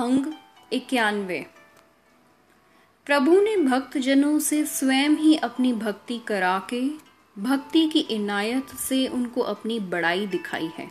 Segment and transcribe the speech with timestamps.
[0.00, 0.26] अंग
[0.72, 1.46] इक्यानवे।
[3.06, 6.80] प्रभु ने भक्तजनों से स्वयं ही अपनी भक्ति करा के
[7.36, 10.88] भक्ति की इनायत से उनको अपनी बड़ाई दिखाई है।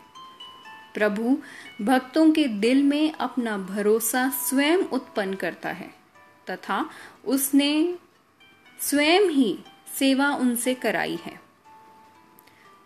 [0.93, 1.37] प्रभु
[1.81, 5.89] भक्तों के दिल में अपना भरोसा स्वयं उत्पन्न करता है,
[6.49, 6.89] तथा
[7.25, 7.95] उसने
[8.79, 9.57] स्वयं ही
[9.99, 11.39] सेवा उनसे कराई है।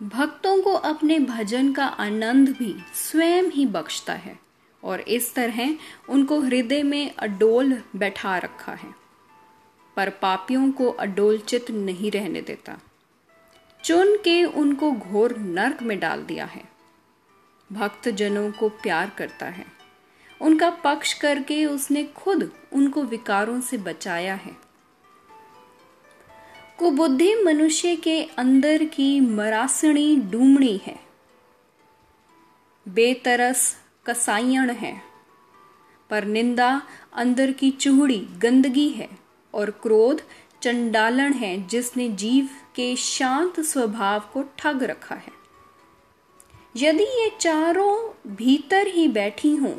[0.03, 4.42] भक्तों को अपने भजन का आनंद भी स्वयं ही बख्शता है।
[4.84, 5.75] और इस तरह
[6.09, 8.94] उनको हृदय में अडोल बैठा रखा है,
[9.98, 12.80] पर पापियों को अडोल चित नहीं रहने देता।
[13.84, 16.63] चुन के उनको घोर नरक में डाल दिया है।
[17.73, 19.66] भक्त जनों को प्यार करता है।
[20.41, 24.55] उनका पक्ष करके उसने खुद उनको विकारों से बचाया है।
[26.79, 30.99] कुबुद्धि मनुष्य के अंदर की मरासणी डूमणी है।
[32.88, 35.02] बेतरस कसायण है।
[36.09, 36.81] पर निंदा
[37.13, 39.09] अंदर की चूहड़ी गंदगी है
[39.54, 40.21] और क्रोध
[40.62, 45.31] चंडालन है जिसने जीव के शांत स्वभाव को ठग रखा है।
[46.76, 47.96] यदि ये चारों
[48.35, 49.76] भीतर ही बैठी हों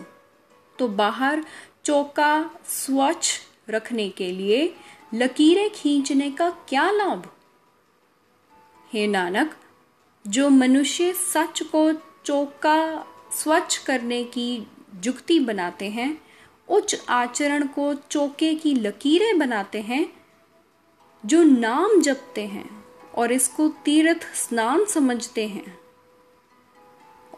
[0.78, 1.44] तो बाहर
[1.84, 4.74] चौका स्वच्छ रखने के लिए
[5.14, 7.30] लकीरें खींचने का क्या लाभ?
[8.92, 9.56] हे नानक,
[10.26, 11.92] जो मनुष्य सच को
[12.24, 16.22] चौका स्वच्छ करने की जुक्ति बनाते हैं,
[16.68, 20.12] उच्च आचरण को चौके की लकीरें बनाते हैं,
[21.26, 25.78] जो नाम जपते हैं और इसको तीर्थ स्नान समझते हैं।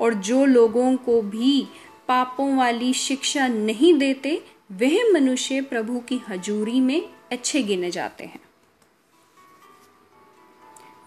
[0.00, 1.68] और जो लोगों को भी
[2.08, 8.40] पापों वाली शिक्षा नहीं देते, वह मनुष्य प्रभु की हजूरी में अच्छे गिने जाते हैं।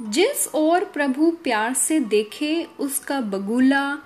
[0.02, 3.98] जिस ओर प्रभु प्यार से देखे, उसका बगुला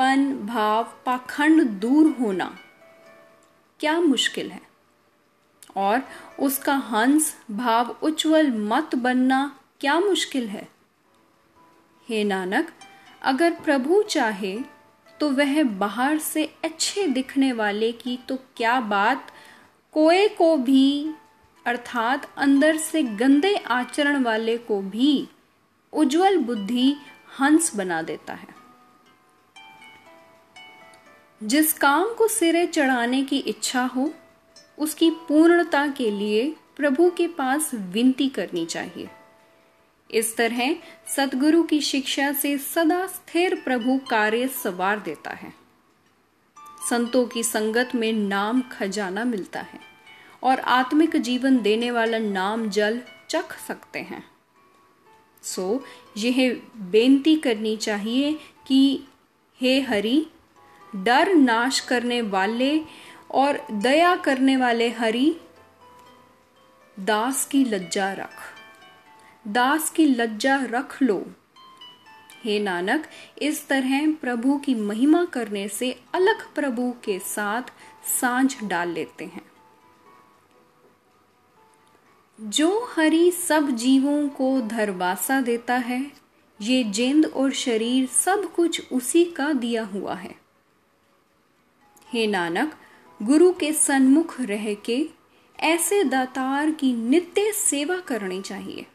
[0.00, 2.58] पन, भाव, पाखंड दूर होना
[3.80, 4.60] क्या मुश्किल है?
[5.76, 6.02] और
[6.40, 10.68] उसका हंस, भाव, उज्जवल मत बनना क्या मुश्किल है?
[12.08, 12.72] हे नानक,
[13.22, 14.58] अगर प्रभु चाहे
[15.20, 19.32] तो वह बाहर से अच्छे दिखने वाले की तो क्या बात?
[19.92, 21.10] कोए को भी,
[21.66, 25.28] अर्थात अंदर से गंदे आचरण वाले को भी
[25.92, 26.96] उज्जवल बुद्धि
[27.40, 28.59] हंस बना देता है।
[31.42, 34.14] जिस काम को सिरे चढ़ाने की इच्छा हो,
[34.78, 39.08] उसकी पूर्णता के लिए प्रभु के पास विनती करनी चाहिए।
[40.10, 40.76] इस तरह
[41.16, 45.52] सदगुरु की शिक्षा से सदा स्थिर प्रभु कार्य सवार देता है।
[46.90, 49.80] संतों की संगत में नाम खजाना मिलता है
[50.42, 54.24] और आत्मिक जीवन देने वाला नाम जल चख सकते हैं।
[55.42, 55.84] सो,
[56.16, 59.04] यह बेनती करनी चाहिए कि
[59.60, 60.26] हे हरि
[60.96, 62.84] डर नाश करने वाले
[63.30, 65.40] और दया करने वाले हरि,
[67.00, 68.34] दास की लज्जा रख।
[69.48, 71.26] दास की लज्जा रख लो।
[72.44, 73.06] हे नानक,
[73.42, 77.62] इस तरह प्रभु की महिमा करने से अलग प्रभु के साथ
[78.20, 79.50] साँझ डाल लेते हैं।
[82.40, 86.12] जो हरि सब जीवों को धरवासा देता है,
[86.60, 90.39] ये जिंद और शरीर सब कुछ उसी का दिया हुआ है।
[92.12, 92.72] हे नानक,
[93.20, 94.98] गुरु के सन्मुख रह के
[95.58, 98.86] ऐसे दातार की नित्य सेवा करनी चाहिए।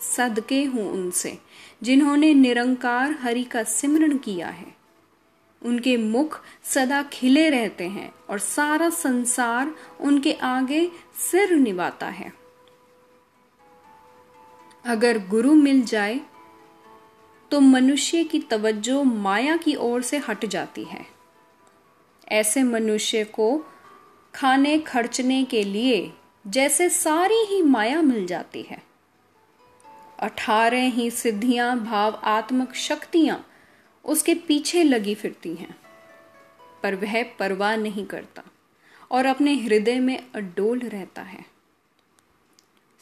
[0.00, 1.38] सदके हूँ उनसे,
[1.82, 4.76] जिन्होंने निरंकार हरि का सिमरण किया है।
[5.62, 10.90] उनके मुख सदा खिले रहते हैं और सारा संसार उनके आगे
[11.30, 12.32] सिर निभाता है।
[14.84, 16.20] अगर गुरु मिल जाए
[17.50, 21.17] तो मनुष्य की तवज्जो माया की ओर से हट जाती है।
[22.28, 23.64] ऐसे मनुष्य को
[24.34, 26.12] खाने खर्चने के लिए
[26.46, 28.82] जैसे सारी ही माया मिल जाती है।
[30.18, 33.44] अठारह ही सिद्धियाँ, भाव, आत्मक शक्तियाँ
[34.04, 35.76] उसके पीछे लगी फिरती हैं,
[36.82, 38.42] पर वह परवाह नहीं करता
[39.10, 41.44] और अपने हृदय में अडोल रहता है।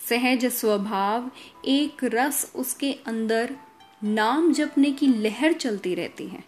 [0.01, 1.31] सहज स्वभाव,
[1.65, 3.57] एक रस उसके अंदर
[4.05, 6.45] नाम जपने की लहर चलती रहती है।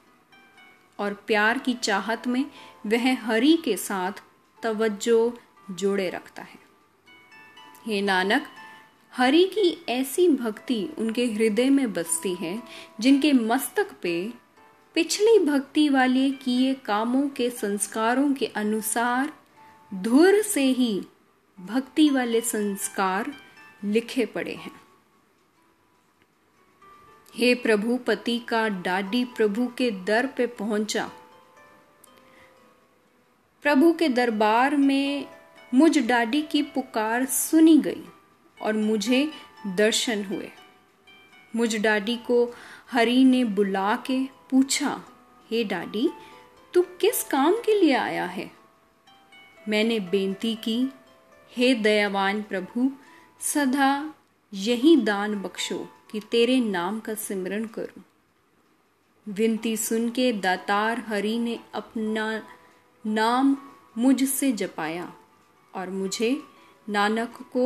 [0.98, 2.44] और प्यार की चाहत में
[2.86, 4.12] वह हरि के साथ
[4.62, 5.38] तवज्जो
[5.70, 6.58] जोड़े रखता है।
[7.86, 8.46] हे नानक,
[9.12, 12.62] हरि की ऐसी भक्ति उनके हृदय में बसती है,
[13.00, 14.32] जिनके मस्तक पे
[14.94, 19.32] पिछली भक्ति वाले किए कामों के संस्कारों के अनुसार
[19.94, 21.06] धुर से ही
[21.60, 23.32] भक्ति वाले संस्कार
[23.84, 24.87] लिखे पड़े हैं।
[27.34, 31.10] हे प्रभु, पति का डाडी प्रभु के दर पे पहुँचा।
[33.62, 35.26] प्रभु के दरबार में
[35.74, 38.04] मुझ डाडी की पुकार सुनी गई
[38.62, 39.30] और मुझे
[39.66, 40.50] दर्शन हुए।
[41.56, 42.54] मुझ डाडी को
[42.90, 45.02] हरि ने बुला के पूछा,
[45.50, 46.10] हे डाडी,
[46.74, 48.50] तू किस काम के लिए आया है?
[49.68, 50.92] मैंने बेनती की,
[51.52, 52.92] हे दयावान प्रभु,
[53.40, 54.14] सदा
[54.54, 58.02] यही दान बख्शो। कि तेरे नाम का सिमरन करूँ।
[59.26, 62.42] विनती सुन के दातार हरि ने अपना
[63.04, 63.56] नाम
[63.98, 65.12] मुझसे जपाया
[65.74, 66.36] और मुझे
[66.88, 67.64] नानक को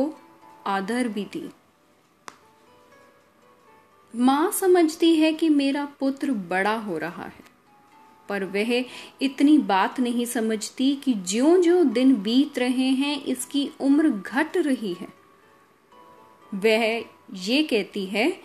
[0.67, 1.49] आदर भी दी।
[4.13, 7.43] माँ समझती है कि मेरा पुत्र बड़ा हो रहा है,
[8.29, 8.73] पर वह
[9.21, 14.93] इतनी बात नहीं समझती कि ज्यो ज्यो दिन बीत रहे हैं, इसकी उम्र घट रही
[14.93, 15.07] है।
[16.51, 18.41] वह ये कहती है,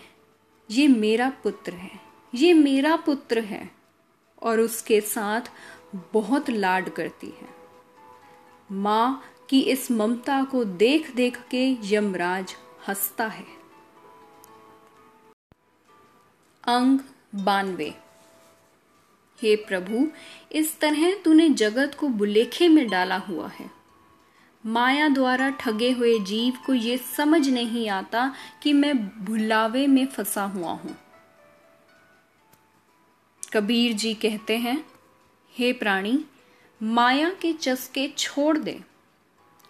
[0.70, 2.00] ये मेरा पुत्र है,
[2.34, 3.70] ये मेरा पुत्र है।
[4.42, 5.40] और उसके साथ
[6.12, 7.48] बहुत लाड करती है।
[8.72, 12.56] माँ की इस ममता को देख देख के यमराज
[12.88, 13.46] हंसता है।
[16.64, 16.98] अंग
[17.34, 17.94] बानवे।
[19.42, 20.08] हे प्रभु,
[20.52, 23.77] इस तरह तूने जगत को बुलेखे में डाला हुआ है।
[24.68, 30.42] माया द्वारा ठगे हुए जीव को ये समझ नहीं आता कि मैं भुलावे में फंसा
[30.42, 30.96] हुआ हूँ।
[33.52, 34.84] कबीर जी कहते हैं,
[35.58, 36.24] हे प्राणी,
[36.82, 38.80] माया के चस्के छोड़ दे।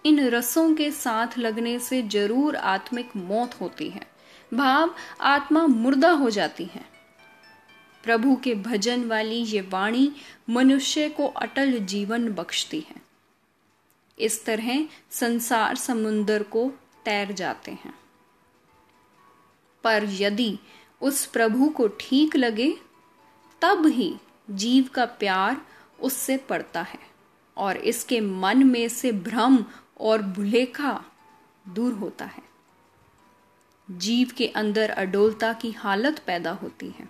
[0.05, 4.07] इन रसों के साथ लगने से ज़रूर आत्मिक मौत होती है।
[4.55, 6.85] भाव आत्मा मुर्दा हो जाती है।
[8.05, 10.13] प्रभु के भजन वाली ये वाणी
[10.51, 13.08] मनुष्य को अटल जीवन बख्शती है।
[14.19, 16.73] इस तरह संसार समुन्दर को
[17.05, 17.99] तैर जाते हैं।
[19.85, 20.59] पर यदि
[21.03, 22.79] उस प्रभु को ठीक लगे,
[23.63, 24.17] तब ही
[24.51, 25.67] जीव का प्यार
[26.01, 26.99] उससे पड़ता है
[27.57, 29.65] और इसके मन में से भ्रम
[30.01, 31.05] और भुलेखा
[31.69, 32.43] दूर होता है।
[33.91, 37.09] जीव के अंदर अडोलता की हालत पैदा होती है।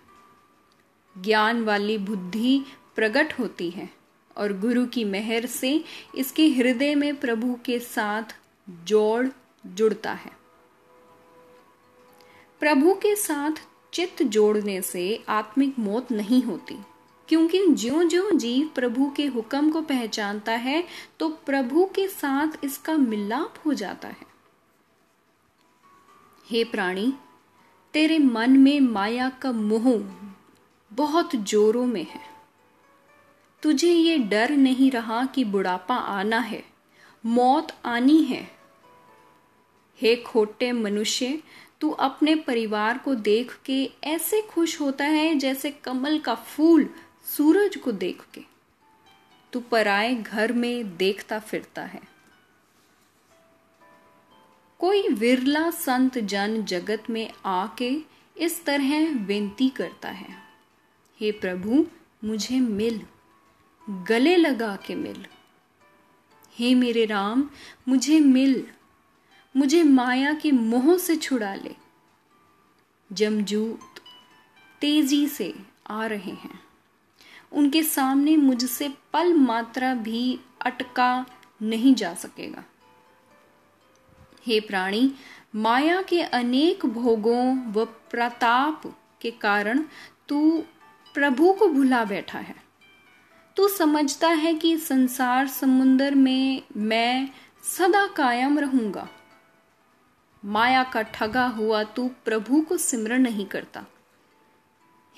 [1.19, 2.65] ज्ञान वाली बुद्धि
[2.97, 3.98] प्रकट होती है।
[4.39, 5.73] और गुरु की मेहर से
[6.15, 8.35] इसके हृदय में प्रभु के साथ
[8.85, 9.27] जोड़
[9.65, 10.31] जुड़ता है।
[12.61, 13.63] प्रभु के साथ
[13.93, 16.77] चित्त जोड़ने से आत्मिक मौत नहीं होती,
[17.29, 20.83] क्योंकि ज्यो ज्यो जीव प्रभु के हुक्म को पहचानता है
[21.21, 24.27] तो प्रभु के साथ इसका मिलाप हो जाता है।
[26.47, 27.13] हे प्राणी,
[27.95, 29.85] तेरे मन में माया का मोह
[30.91, 32.21] बहुत जोरों में है।
[33.63, 36.65] तुझे ये डर नहीं रहा कि बुढ़ापा आना है?
[37.27, 38.51] मौत आनी है।
[40.01, 41.43] हे खोटे मनुष्य,
[41.81, 46.95] तू अपने परिवार को देख के ऐसे खुश होता है जैसे कमल का फूल
[47.37, 48.41] सूरज को देख के।
[49.53, 52.01] तू पराए घर में देखता फिरता है।
[54.79, 57.99] कोई विरला संत जन जगत में आके
[58.37, 60.37] इस तरह विनती करता है।
[61.21, 61.87] हे प्रभु,
[62.25, 63.07] मुझे मिल।
[63.91, 65.27] गले लगा के मिल।
[66.55, 67.51] हे मेरे राम,
[67.89, 68.67] मुझे मिल।
[69.57, 71.77] मुझे माया के मोह से छुड़ा ले।
[73.13, 74.01] जमजूत
[74.81, 75.55] तेज़ी से
[75.87, 76.61] आ रहे हैं।
[77.53, 81.27] उनके सामने मुझसे पल मात्रा भी अटका
[81.63, 82.65] नहीं जा सकेगा।
[84.47, 85.13] हे प्राणी,
[85.55, 88.83] माया के अनेक भोगों व प्रताप
[89.21, 89.85] के कारण
[90.29, 90.65] तू
[91.15, 92.68] प्रभु को भुला बैठा है।
[93.59, 97.31] तू समझता है कि संसार समुन्दर में मैं
[97.63, 99.09] सदा कायम रहूँगा।
[100.45, 103.87] माया का ठगा हुआ तू प्रभु को सिमरण नहीं करता।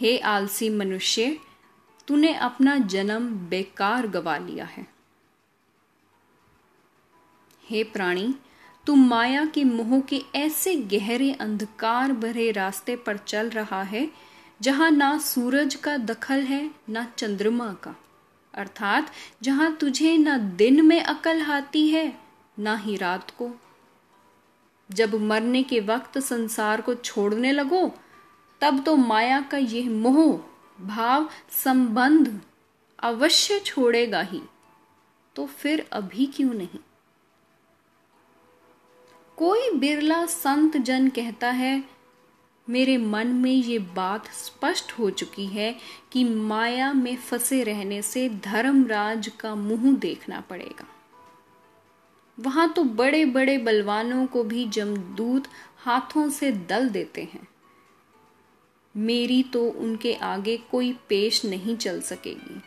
[0.00, 1.38] हे आलसी मनुष्य,
[2.06, 4.86] तूने अपना जन्म बेकार गवा लिया है।
[7.64, 8.34] हे प्राणी,
[8.86, 14.10] तू माया के मोह के ऐसे गहरे अंधकार भरे रास्ते पर चल रहा है,
[14.60, 17.94] जहाँ ना सूरज का दखल है, ना चंद्रमा का।
[18.54, 22.20] अर्थात, जहाँ तुझे ना दिन में अकल आती है,
[22.58, 23.50] न ही रात को।
[24.90, 27.94] जब मरने के वक्त संसार को छोड़ने लगो,
[28.60, 30.40] तब तो माया का यह मोह,
[30.80, 32.40] भाव, संबंध
[33.02, 34.42] अवश्य छोड़ेगा ही।
[35.36, 36.78] तो फिर अभी क्यों नहीं?
[39.36, 41.99] कोई बिरला संत जन कहता है
[42.70, 45.76] मेरे मन में ये बात स्पष्ट हो चुकी है
[46.12, 50.86] कि माया में फंसे रहने से धर्मराज का मुँह देखना पड़ेगा।
[52.40, 57.48] वहाँ तो बड़े बड़े बलवानों को भी जमदूत हाथों से दल देते हैं।
[58.96, 62.62] मेरी तो उनके आगे कोई पेश नहीं चल सकेगी।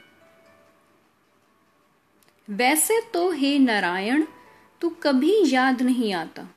[2.50, 4.26] वैसे तो हे नारायण,
[4.82, 6.48] तू कभी याद नहीं आता।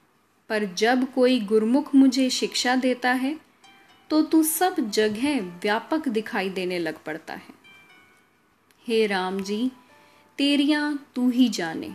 [0.49, 3.39] पर जब कोई गुरमुख मुझे शिक्षा देता है
[4.11, 7.55] तो तू सब जगह व्यापक दिखाई देने लग पड़ता है।
[8.89, 9.71] हे राम जी,
[10.39, 11.95] तेरिया तू ही जाने।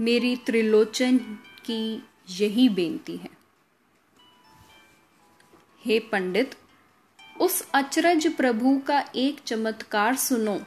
[0.00, 1.18] मेरी त्रिलोचन
[1.64, 3.30] की यही बेनती है।
[5.84, 6.54] हे पंडित,
[7.40, 10.60] उस अचरज प्रभु का एक चमत्कार सुनो।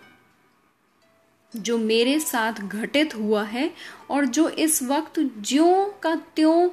[1.56, 3.72] जो मेरे साथ घटित हुआ है
[4.10, 6.70] और जो इस वक्त ज्यो का त्यों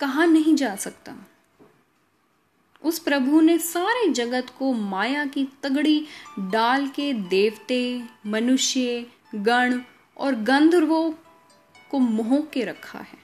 [0.00, 1.14] कहा नहीं जा सकता।
[2.82, 6.06] उस प्रभु ने सारे जगत को माया की तगड़ी
[6.38, 9.80] डाल के देवते, मनुष्य, गण
[10.16, 11.12] और गंधर्वों
[11.90, 13.22] को मोह के रखा है।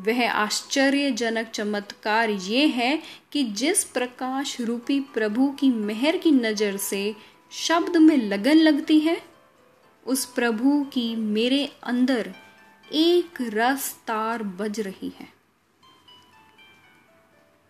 [0.00, 7.16] वह आश्चर्यजनक चमत्कार ये है कि जिस प्रकाश रूपी प्रभु की मेहर की नज़र से
[7.52, 9.20] शब्द में लगन लगती है,
[10.06, 12.32] उस प्रभु की मेरे अंदर
[12.92, 15.28] एक रस तार बज रही है।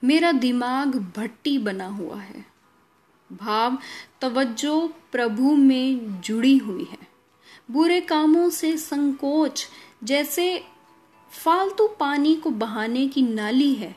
[0.03, 2.45] मेरा दिमाग भट्टी बना हुआ है।
[3.31, 3.79] भाव
[4.21, 4.81] तवज्जो
[5.13, 6.99] प्रभु में जुड़ी हुई है।
[7.71, 9.67] बुरे कामों से संकोच
[10.05, 10.65] जैसे
[11.33, 13.95] फालतू पानी को बहाने की नाली है,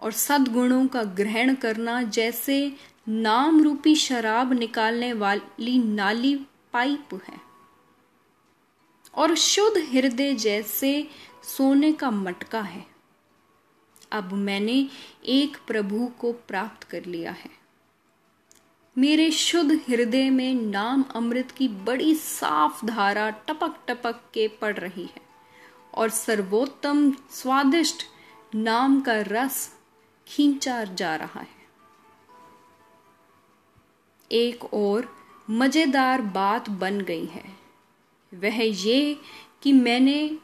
[0.00, 2.76] और सदगुणों का ग्रहण करना जैसे
[3.08, 6.36] नाम रूपी शराब निकालने वाली नाली
[6.72, 7.40] पाइप है।
[9.14, 11.08] और शुद्ध हृदय जैसे
[11.56, 12.86] सोने का मटका है।
[14.12, 14.88] अब मैंने
[15.24, 17.50] एक प्रभु को प्राप्त कर लिया है।
[18.98, 25.04] मेरे शुद्ध हृदय में नाम अमृत की बड़ी साफ़ धारा टपक टपक के पड़ रही
[25.04, 25.26] है।
[25.94, 28.02] और सर्वोत्तम स्वादिष्ट
[28.54, 29.74] नाम का रस
[30.28, 31.55] खींचा जा रहा है।
[34.32, 35.08] एक और
[35.50, 37.44] मज़ेदार बात बन गई है।
[38.34, 39.20] वह ये
[39.62, 40.38] कि मैंने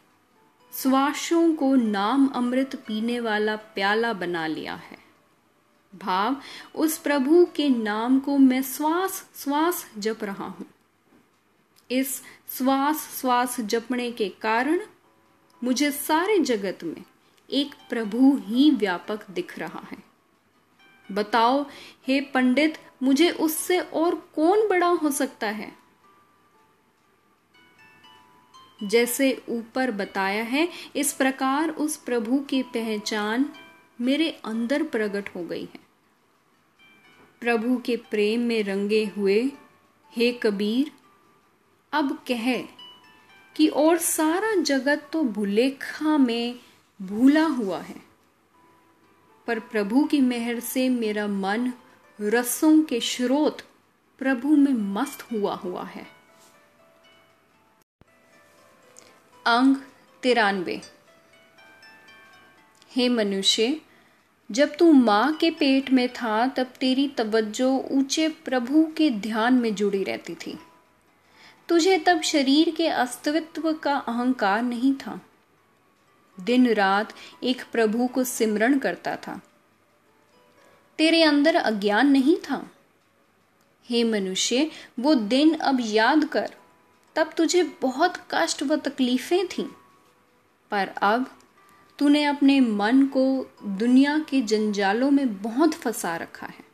[0.73, 4.99] स्वाशों को नाम अमृत पीने वाला प्याला बना लिया है।
[5.95, 6.37] भाव,
[6.75, 10.67] उस प्रभु के नाम को मैं श्वास श्वास जप रहा हूँ।
[11.91, 12.23] इस
[12.59, 14.81] श्वास श्वास जपने के कारण
[15.65, 17.05] मुझे सारे जगत में
[17.51, 20.12] एक प्रभु ही व्यापक दिख रहा है।
[21.13, 21.67] बताओ,
[22.07, 25.73] हे पंडित, मुझे उससे और कौन बड़ा हो सकता है?
[28.83, 33.53] जैसे ऊपर बताया है, इस प्रकार उस प्रभु की पहचान
[34.01, 35.81] मेरे अंदर प्रकट हो गई है।
[37.41, 39.53] प्रभु के प्रेम में रंगे हुए,
[40.17, 40.93] हे कबीर,
[41.93, 42.63] अब कह
[43.57, 46.61] कि और सारा जगत तो भूलेखा में
[47.03, 48.12] भूला हुआ है।
[49.53, 51.73] पर प्रभु की मेहर से मेरा मन
[52.21, 53.63] रसों के स्रोत
[54.19, 56.07] प्रभु में मस्त हुआ हुआ है।
[59.47, 59.77] अंग
[60.23, 60.81] तिरानवे।
[62.91, 63.81] हे मनुष्य,
[64.51, 69.75] जब तू माँ के पेट में था, तब तेरी तवज्जो ऊँचे प्रभु के ध्यान में
[69.75, 70.59] जुड़ी रहती थी।
[71.69, 75.21] तुझे तब शरीर के अस्तित्व का अहंकार नहीं था।
[76.41, 79.41] दिन रात एक प्रभु को सिमरण करता था।
[80.99, 82.71] तेरे अंदर अज्ञान नहीं था?
[83.85, 84.71] हे मनुष्य,
[85.01, 86.55] वो दिन अब याद कर,
[87.17, 89.69] तब तुझे बहुत कष्ट व तकलीफें थीं।
[90.71, 91.39] पर अब
[91.99, 96.65] तूने अपने मन को दुनिया के जंजालों में बहुत फंसा रखा है।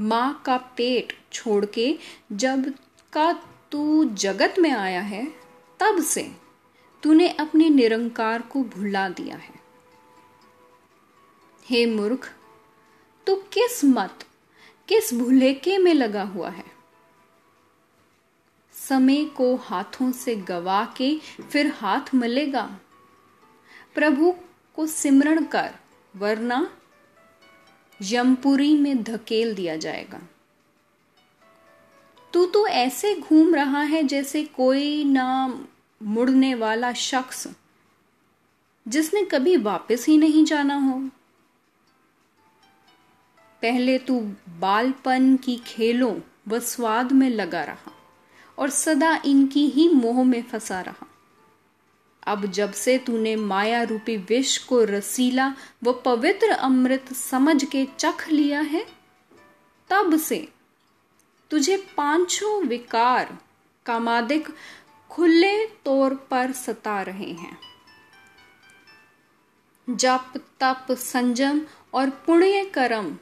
[0.00, 1.98] माँ का पेट छोड़ के
[2.32, 2.74] जब
[3.12, 3.32] का
[3.72, 5.26] तू जगत में आया है,
[5.80, 6.45] तब से
[7.06, 9.54] तूने अपने निरंकार को भुला दिया है।
[11.64, 12.34] हे मूर्ख,
[13.26, 14.24] तू किस मत,
[14.88, 16.64] किस भुलेके में लगा हुआ है?
[18.72, 21.18] समय को हाथों से गवा के
[21.52, 22.80] फिर हाथ मलेगा।
[23.94, 24.34] प्रभु
[24.74, 25.74] को सिमरण कर,
[26.16, 26.76] वरना
[28.02, 30.20] यमपुरी में धकेल दिया जाएगा।
[32.32, 35.58] तू तो ऐसे घूम रहा है जैसे कोई ना
[36.00, 37.46] मुड़ने वाला शख्स
[38.86, 40.98] जिसने कभी वापस ही नहीं जाना हो।
[43.62, 44.20] पहले तू
[44.58, 46.14] बालपन की खेलों
[46.48, 47.92] व स्वाद में लगा रहा
[48.58, 51.06] और सदा इनकी ही मोह में फंसा रहा।
[52.26, 58.28] अब जब से तूने माया रूपी विष को रसीला व पवित्र अमृत समझ के चख
[58.28, 58.86] लिया है,
[59.90, 60.48] तब से
[61.50, 63.38] तुझे पाँचों विकार,
[63.86, 64.48] कामादिक
[65.10, 67.58] खुले तौर पर सता रहे हैं।
[69.90, 71.60] जप, तप संजम
[71.94, 73.18] और पुण्य कर्म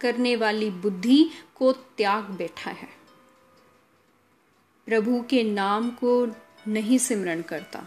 [0.00, 2.88] करने वाली बुद्धि को त्याग बैठा है।
[4.86, 6.28] प्रभु के नाम को
[6.68, 7.86] नहीं सिमरण करता।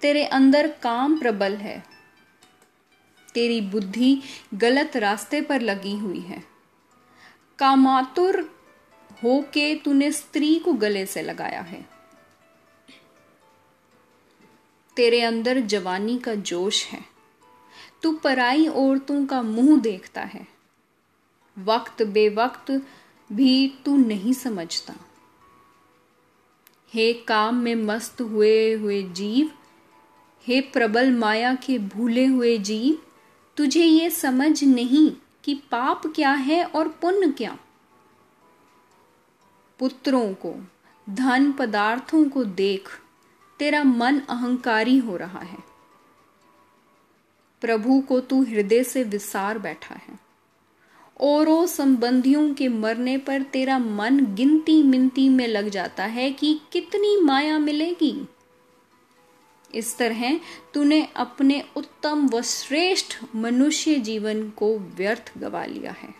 [0.00, 1.84] तेरे अंदर काम प्रबल है।
[3.34, 4.22] तेरी बुद्धि
[4.54, 6.44] गलत रास्ते पर लगी हुई है।
[7.58, 8.59] कामातुर
[9.22, 11.90] होके तूने स्त्री को गले से लगाया है।
[14.96, 17.04] तेरे अंदर जवानी का जोश है।
[18.02, 20.48] तू पराई औरतों का मुँह देखता है।
[21.58, 22.86] वक्त बेवक्त
[23.32, 24.94] भी तू नहीं समझता।
[26.94, 29.50] हे काम में मस्त हुए हुए जीव,
[30.46, 33.02] हे प्रबल माया के भूले हुए जीव,
[33.56, 35.12] तुझे ये समझ नहीं
[35.44, 37.58] कि पाप क्या है और पुण्य क्या।
[39.80, 40.64] पुत्रों को,
[41.10, 42.88] धन पदार्थों को देख,
[43.58, 45.58] तेरा मन अहंकारी हो रहा है।
[47.60, 50.20] प्रभु को तू हृदय से विसार बैठा है।
[51.20, 57.20] औरों संबंधियों के मरने पर तेरा मन गिनती मिनती में लग जाता है कि कितनी
[57.20, 58.28] माया मिलेगी।
[59.74, 60.40] इस तरह
[60.74, 66.19] तूने अपने उत्तम व श्रेष्ठ मनुष्य जीवन को व्यर्थ गवा लिया है।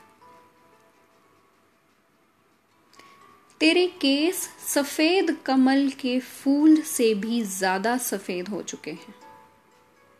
[3.60, 9.14] तेरे केस सफ़ेद कमल के फूल से भी ज़्यादा सफ़ेद हो चुके हैं।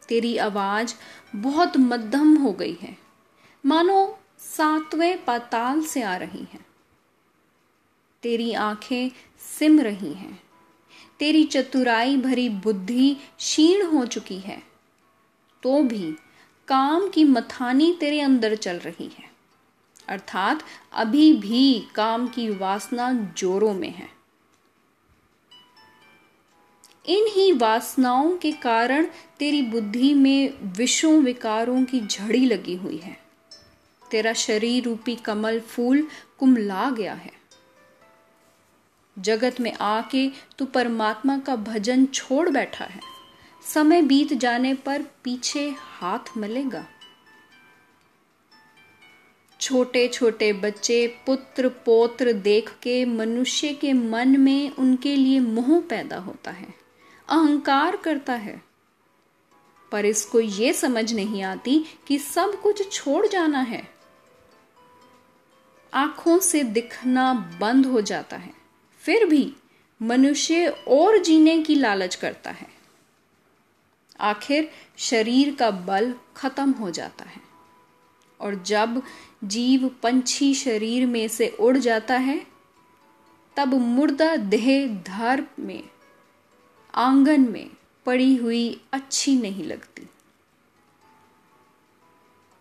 [0.09, 0.95] तेरी आवाज़
[1.37, 2.99] बहुत मध्यम हो गई है।
[3.67, 6.61] मानो सातवें पाताल से आ रही है।
[8.23, 9.11] तेरी आँखें
[9.59, 10.43] सिम रही हैं।
[11.19, 14.63] तेरी चतुराई भरी बुद्धि क्षीण हो चुकी है।
[15.63, 16.17] तो भी
[16.69, 19.30] काम की मथानी तेरे अंदर चल रही है।
[20.11, 20.63] अर्थात
[20.93, 24.09] अभी भी काम की वासना जोरों में है।
[27.07, 29.07] इन ही वासनाओं के कारण
[29.39, 33.21] तेरी बुद्धि में विषों विकारों की झड़ी लगी हुई है।
[34.11, 37.33] तेरा शरीर रूपी कमल फूल कुमला गया है।
[39.19, 43.01] जगत में आके तू परमात्मा का भजन छोड़ बैठा है।
[43.75, 46.87] समय बीत जाने पर पीछे हाथ मिलेगा।
[49.61, 56.17] छोटे छोटे बच्चे पुत्र पोत्र देख के मनुष्य के मन में उनके लिए मोह पैदा
[56.17, 56.75] होता है,
[57.29, 58.63] अहंकार करता है।
[59.93, 63.89] पर इसको ये समझ नहीं आती कि सब कुछ छोड़ जाना है।
[65.95, 68.53] आँखों से दिखना बंद हो जाता है,
[69.03, 69.53] फिर भी
[70.01, 72.69] मनुष्य और जीने की लालच करता है।
[74.21, 77.50] आखिर शरीर का बल खत्म हो जाता है।
[78.41, 79.03] और जब
[79.45, 82.47] जीव पंछी शरीर में से उड़ जाता है,
[83.57, 85.83] तब मुर्दा देह धर में,
[86.95, 87.71] आँगन में
[88.07, 90.09] पड़ी हुई अच्छी नहीं लगती।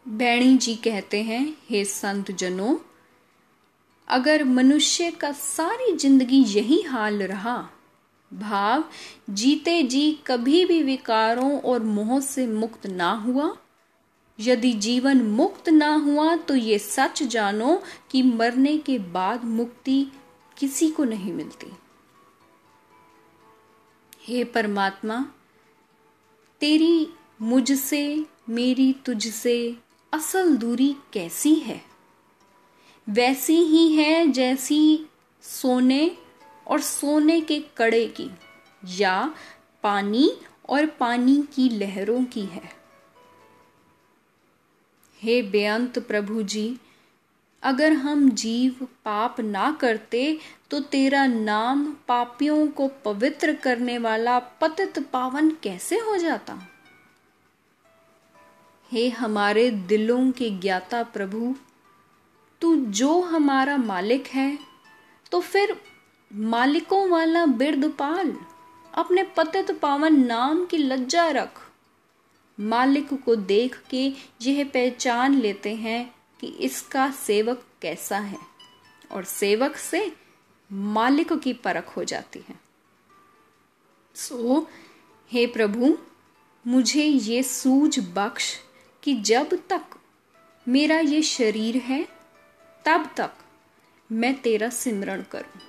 [0.06, 2.76] बैणी जी कहते हैं, हे संत जनों
[4.08, 7.70] अगर मनुष्य का सारी ज़िंदगी यही हाल रहा,
[8.32, 8.84] भाव,
[9.30, 13.58] जीते जी कभी भी विकारों और मोह से मुक्त ना हुआ
[14.40, 20.12] यदि जीवन मुक्त ना हुआ तो ये सच जानो कि मरने के बाद मुक्ति
[20.58, 21.68] किसी को नहीं मिलती।
[24.24, 25.32] हे परमात्मा,
[26.60, 27.10] तेरी
[27.42, 29.78] मुझसे, मेरी तुझसे
[30.14, 31.82] असल दूरी कैसी है?
[33.10, 35.06] वैसी ही है जैसी
[35.42, 36.18] सोने
[36.68, 38.30] और सोने के कड़े की,
[38.98, 39.34] या
[39.84, 40.32] पानी
[40.70, 42.79] और पानी की लहरों की है।
[45.22, 46.78] हे बेअंत प्रभु जी,
[47.64, 50.38] अगर हम जीव पाप ना करते
[50.72, 56.58] तो तेरा नाम पापियों को पवित्र करने वाला पतित पावन कैसे हो जाता?
[58.92, 61.56] हे हमारे दिलों के ज्ञाता प्रभु,
[62.62, 64.58] तू जो हमारा मालिक है
[65.32, 65.76] तो फिर
[66.32, 68.36] मालिकों वाला बिरद पाल,
[68.94, 71.69] अपने पतित पावन नाम की लज्जा रख।
[72.60, 78.38] मालिक को देख के यह पहचान लेते हैं कि इसका सेवक कैसा है।
[79.12, 80.16] और सेवक से
[80.72, 82.60] मालिक की परख हो जाती है।
[84.16, 84.66] सो so,
[85.32, 85.98] हे प्रभु
[86.68, 88.58] मुझे ये सूझ बख्श
[89.04, 89.82] कि जब तक
[90.68, 92.08] मेरा ये शरीर है
[92.86, 93.32] तब तक
[94.12, 95.69] मैं तेरा सिमरण करूँ।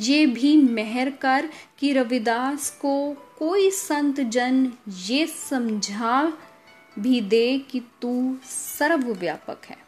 [0.00, 4.72] ये भी मेहर कर कि रविदास को कोई संत जन
[5.04, 6.32] ये समझा
[6.98, 9.85] भी दे कि तू सर्वव्यापक है।